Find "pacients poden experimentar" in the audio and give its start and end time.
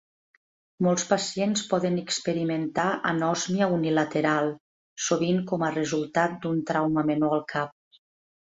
1.09-2.87